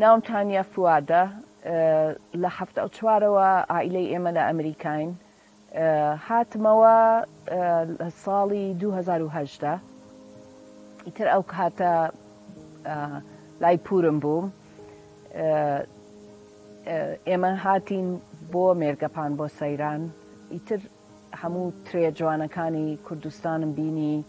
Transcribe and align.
ناوم 0.00 0.20
تانیا 0.28 0.62
فوادە 0.74 1.22
لە 2.42 2.50
هەفت 2.58 2.76
ئەو 2.80 2.88
چوارەوە 2.96 3.48
ئائیلەی 3.72 4.06
ئێمە 4.12 4.30
لە 4.36 4.42
ئەمریکاین 4.48 5.10
هاتمەوە 6.28 6.96
ساڵی 8.24 8.66
2010 8.78 9.80
ئیتر 11.06 11.26
ئەو 11.32 11.42
کاتە 11.52 11.92
لای 13.62 13.76
پورم 13.86 14.18
بووم 14.22 14.46
ئێمە 17.28 17.52
هاتین 17.64 18.06
بۆ 18.52 18.64
مێرگەپان 18.80 19.30
بۆ 19.38 19.46
سەیران 19.58 20.00
ئیتر 20.52 20.80
هەموو 21.40 21.66
ترێ 21.86 22.10
جوانەکانی 22.18 22.98
کوردستانم 23.06 23.72
بینی 23.76 24.24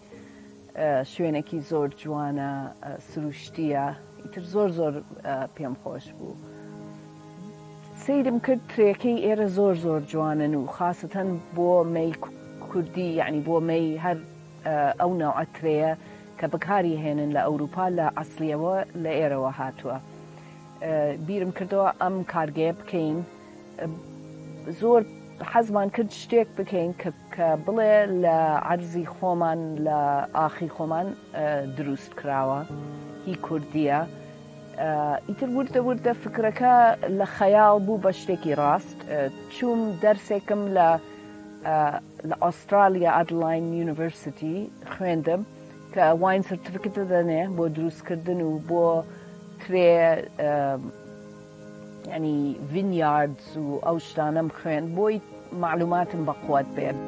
شوێنێکی 1.11 1.59
زۆر 1.69 1.87
جوانە 2.01 2.51
سروشتیە 3.09 3.86
ئیتر 4.23 4.43
زۆر 4.54 4.69
زۆر 4.77 4.93
پێم 5.55 5.73
خۆش 5.83 6.05
بوو. 6.18 6.36
سیرم 8.04 8.37
کرد 8.45 8.64
ترێکەی 8.73 9.17
ئێرە 9.25 9.47
زۆر 9.57 9.75
زۆر 9.86 10.01
جوانن 10.11 10.54
و 10.55 10.64
خاستەن 10.75 11.29
بۆ 11.55 11.69
مەی 11.95 12.11
کوردی 12.65 13.07
یعنی 13.19 13.39
بۆ 13.47 13.55
مەی 13.69 13.86
هەر 14.05 14.17
ئەو 15.00 15.11
ناوعترەیە 15.21 15.91
کە 16.39 16.45
بەکاری 16.54 16.95
هێنن 17.03 17.29
لە 17.36 17.42
ئەوروپا 17.47 17.86
لە 17.97 18.07
ئەسلیەوە 18.17 18.75
لە 19.03 19.11
ئێرەوە 19.19 19.51
هاتووە. 19.59 19.97
بیرم 21.28 21.51
کردەوە 21.57 21.87
ئەم 22.01 22.15
کارگەیە 22.33 22.73
بکەین 22.79 23.17
زۆر 24.81 25.01
حەزمان 25.51 25.89
کرد 25.95 26.11
شتێک 26.21 26.50
بکەین 26.57 26.92
کە 27.01 27.09
کە 27.36 27.47
بڵێ 27.65 27.96
لە 28.23 28.37
عەرزی 28.69 29.05
خۆمان 29.15 29.60
لە 29.87 30.00
ئاخی 30.37 30.69
خۆمان 30.75 31.07
دروست 31.78 32.11
کراوە 32.19 32.59
هی 33.28 33.36
کوردیە 33.47 34.00
ئیتر 35.30 35.50
وردە 35.58 35.80
وردە 35.88 36.14
فکرەکە 36.23 36.76
لە 37.20 37.26
خەیاڵ 37.38 37.76
بوو 37.86 38.02
بە 38.04 38.11
شتێکی 38.22 38.54
ڕاست 38.61 38.98
چوم 39.56 39.80
دەرسێکم 40.04 40.61
لە 40.78 40.88
لە 42.30 42.36
ئوسترالیا 42.44 43.11
ئەدلاین 43.17 43.66
یونیڤرسیتی 43.80 44.58
خوێندم 44.94 45.42
کە 45.94 46.04
واین 46.22 46.44
سرتفکتە 46.50 47.04
دەنێ 47.14 47.42
بۆ 47.56 47.66
دروستکردن 47.76 48.39
و 48.42 48.52
بۆ 48.70 48.86
کرێ 49.64 49.88
ینی 52.16 52.39
ڤینیاردز 52.72 53.48
و 53.64 53.67
ئەو 53.88 53.98
شتانم 54.08 54.48
خوێن 54.59 54.86
بۆی 54.98 55.16
معلوماتم 55.61 56.22
بەقوات 56.28 56.67
بێت. 56.78 57.00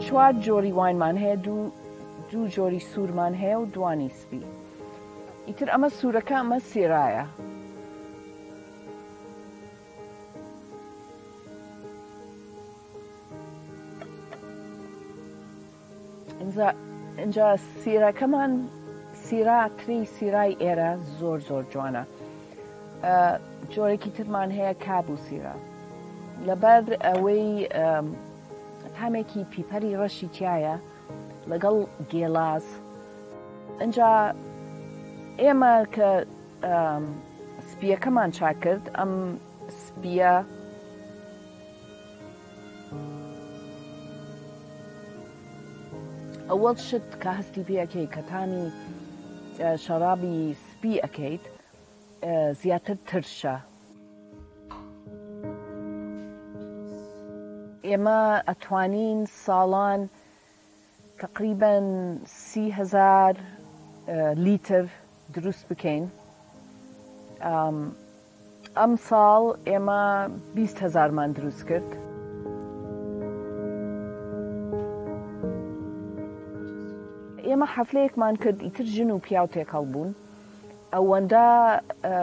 چوار 0.00 0.32
جۆری 0.32 0.72
واینمان 0.72 1.16
هەیە 1.18 1.36
دوو 1.38 1.70
دوو 2.30 2.48
جۆری 2.48 2.80
سوورمان 2.80 3.34
هەیە 3.34 3.56
و 3.60 3.66
دوانی 3.66 4.08
سپی 4.08 4.42
ئیتر 5.46 5.66
ئەمە 5.70 5.88
سوورەکە 6.00 6.34
ئەمە 6.40 6.58
سێرایە 6.72 7.26
اینجا 17.18 17.56
سیرەکەمان 17.82 18.50
سیرا 19.14 19.68
تری 19.78 20.04
سیرای 20.04 20.56
ئێرە 20.60 20.90
زۆر 21.18 21.38
زۆر 21.40 21.64
جوانە 21.70 22.04
جۆرێکی 23.72 24.10
ترمان 24.16 24.50
هەیە 24.50 24.74
کابوو 24.86 25.16
سیرە 25.26 25.56
لەبەر 26.46 26.84
ئەوەی 27.06 27.50
تامێکی 28.96 29.42
پیپەری 29.52 29.96
ڕەشی 30.00 30.28
تایە 30.36 30.76
لەگەڵ 31.50 31.76
گێلاز 32.10 32.66
ئەجا 33.80 34.12
ئێمە 35.42 35.74
کە 35.94 36.10
سپیەکەمان 37.70 38.30
چاکرد 38.36 38.84
ئەم 38.96 39.12
سپیە 39.82 40.34
ئەوەڵ 46.50 46.76
شت 46.88 47.06
کە 47.22 47.30
هەستی 47.38 47.64
پێەکەی 47.68 48.06
کەتانی 48.16 48.64
شەرابی 49.84 50.38
سپی 50.68 50.94
ئەەکەیت 51.02 51.44
زیاتر 52.62 52.98
ترشە 53.08 53.56
ئێمە 57.88 58.20
ئەتوانین 58.48 59.18
ساڵان 59.44 60.00
تقریبەن 61.22 61.86
سیهزار 62.48 63.34
لیتر 64.46 64.84
دروست 65.34 65.64
بکەین 65.68 66.04
ئەم 68.78 68.92
ساڵ 69.08 69.42
ئێمە 69.68 70.02
20 70.54 70.82
هزارمان 70.84 71.30
دروست 71.38 71.62
کرد 71.68 71.90
ئێمە 77.46 77.66
حەفلەیەکمان 77.74 78.34
کرد 78.42 78.58
ئیتر 78.66 78.84
ژن 78.94 79.10
و 79.10 79.18
پیاو 79.26 79.46
تێکەڵ 79.54 79.84
بوون 79.92 80.10
ئەوەندە 80.94 81.48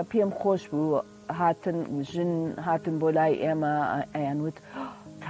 پێم 0.09 0.31
خۆش 0.39 0.63
بوو 0.71 0.93
هاتن 1.39 1.77
ژن 2.11 2.33
هاتن 2.67 2.95
بۆ 3.01 3.07
لای 3.17 3.33
ئێمە 3.43 3.73
ئەیانوت 4.15 4.57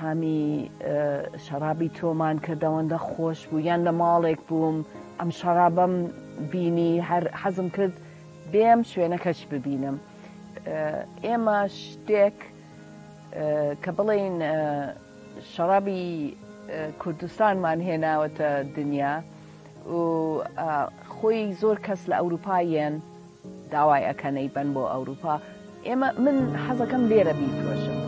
هەمی 0.04 0.44
شەرابی 1.46 1.90
تۆمان 1.98 2.38
کە 2.46 2.54
دەوەندە 2.64 3.00
خۆش 3.10 3.40
بوو 3.48 3.60
یان 3.68 3.82
لە 3.88 3.92
ماڵێک 4.02 4.42
بووم 4.50 4.78
ئەم 5.20 5.30
شەرابەم 5.40 5.94
بینی 6.52 6.94
هەر 7.10 7.24
حەزم 7.42 7.68
کرد 7.76 7.96
بێم 8.52 8.82
شوێنەکەش 8.92 9.40
ببینم 9.52 9.96
ئێمە 11.26 11.60
شتێک 11.80 12.38
کە 13.84 13.92
بڵین 13.98 14.36
شەرابی 15.54 16.04
کوردستانمان 17.02 17.80
هێناوەتە 17.88 18.50
دنیا 18.78 19.14
و 19.92 19.98
خۆی 21.16 21.42
زۆر 21.62 21.78
کەس 21.86 22.02
لە 22.12 22.16
ئەوروپایەن 22.22 22.94
داوای 23.74 24.04
ئەەکەنەی 24.10 24.48
بن 24.56 24.68
بۆ 24.76 24.84
ئەوروپا 24.94 25.36
ئێمە 25.88 26.10
من 26.24 26.38
حەزەکەم 26.66 27.04
لێرە 27.12 27.34
بیتۆشم 27.40 28.01